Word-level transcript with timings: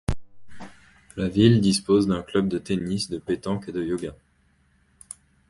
La 1.15 1.27
ville 1.29 1.61
dispose 1.61 2.05
aussi 2.05 2.09
d'un 2.09 2.23
club 2.23 2.47
de 2.47 2.57
tennis, 2.57 3.07
de 3.07 3.19
pétanque 3.19 3.67
et 3.67 3.71
de 3.71 3.83
yoga. 3.83 4.15